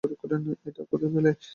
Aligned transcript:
এটা 0.67 0.81
কোথায় 0.91 1.11
পেলে? 1.13 1.31